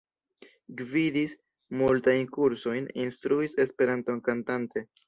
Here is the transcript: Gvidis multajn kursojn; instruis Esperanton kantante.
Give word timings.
Gvidis 0.79 1.35
multajn 1.83 2.27
kursojn; 2.39 2.91
instruis 3.07 3.59
Esperanton 3.69 4.29
kantante. 4.33 4.89